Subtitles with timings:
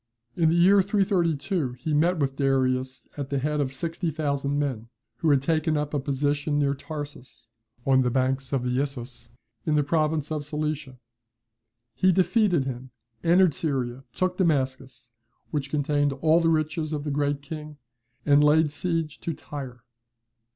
[0.35, 4.89] "In the year 332, he met with Darius at the head of sixty thousand men,
[5.17, 7.49] who had taken up a position near Tarsus,
[7.85, 9.29] on the banks of the Issus,
[9.63, 10.97] in the province of Cilicia.
[11.93, 12.89] He defeated him,
[13.23, 15.11] entered Syria, took Damascus,
[15.51, 17.77] which contained all the riches of the Great King,
[18.25, 19.83] and laid siege to Tyre.